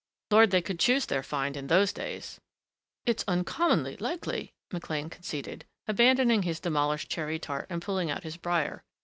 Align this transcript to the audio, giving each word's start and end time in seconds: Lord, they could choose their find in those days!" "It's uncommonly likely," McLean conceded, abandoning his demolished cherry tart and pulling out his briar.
Lord, 0.31 0.49
they 0.49 0.63
could 0.63 0.79
choose 0.79 1.05
their 1.05 1.21
find 1.21 1.55
in 1.55 1.67
those 1.67 1.93
days!" 1.93 2.41
"It's 3.05 3.23
uncommonly 3.27 3.97
likely," 3.97 4.51
McLean 4.73 5.11
conceded, 5.11 5.63
abandoning 5.87 6.41
his 6.41 6.59
demolished 6.59 7.11
cherry 7.11 7.37
tart 7.37 7.67
and 7.69 7.83
pulling 7.83 8.09
out 8.09 8.23
his 8.23 8.37
briar. 8.37 8.83